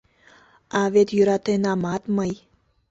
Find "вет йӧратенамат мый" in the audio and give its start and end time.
0.93-2.31